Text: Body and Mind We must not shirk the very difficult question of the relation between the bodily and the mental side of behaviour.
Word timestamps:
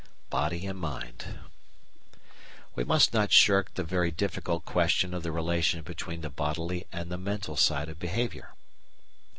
Body 0.31 0.65
and 0.65 0.79
Mind 0.79 1.41
We 2.73 2.83
must 2.83 3.13
not 3.13 3.31
shirk 3.31 3.75
the 3.75 3.83
very 3.83 4.09
difficult 4.09 4.65
question 4.65 5.13
of 5.13 5.21
the 5.21 5.31
relation 5.31 5.83
between 5.83 6.21
the 6.21 6.29
bodily 6.31 6.87
and 6.91 7.11
the 7.11 7.19
mental 7.19 7.55
side 7.55 7.87
of 7.87 7.99
behaviour. 7.99 8.55